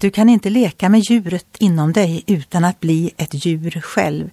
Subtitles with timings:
[0.00, 4.30] Du kan inte leka med djuret inom dig utan att bli ett djur själv,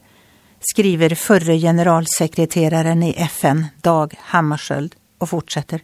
[0.59, 5.81] skriver förre generalsekreteraren i FN, Dag Hammarskjöld, och fortsätter.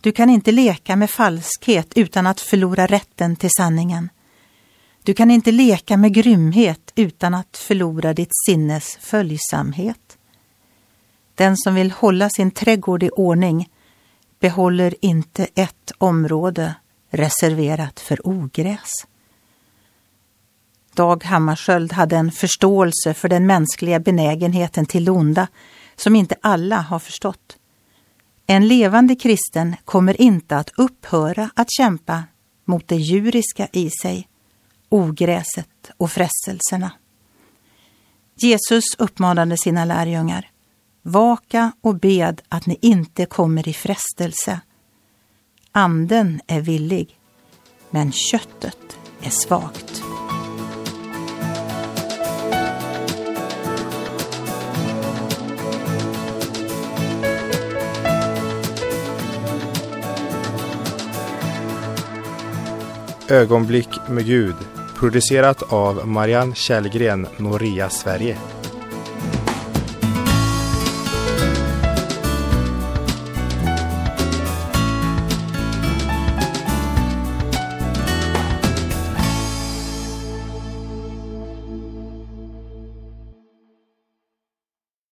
[0.00, 4.08] Du kan inte leka med falskhet utan att förlora rätten till sanningen.
[5.02, 10.18] Du kan inte leka med grymhet utan att förlora ditt sinnes följsamhet.
[11.34, 13.68] Den som vill hålla sin trädgård i ordning
[14.40, 16.74] behåller inte ett område
[17.16, 18.90] reserverat för ogräs.
[20.94, 25.48] Dag Hammarskjöld hade en förståelse för den mänskliga benägenheten till onda
[25.96, 27.56] som inte alla har förstått.
[28.46, 32.24] En levande kristen kommer inte att upphöra att kämpa
[32.64, 34.28] mot det djuriska i sig,
[34.88, 36.90] ogräset och frestelserna.
[38.36, 40.50] Jesus uppmanade sina lärjungar.
[41.02, 44.60] Vaka och bed att ni inte kommer i frestelse.
[45.76, 47.18] Anden är villig,
[47.90, 50.02] men köttet är svagt.
[63.28, 64.54] Ögonblick med Gud
[64.96, 68.38] producerat av Marianne Källgren, Noria Sverige.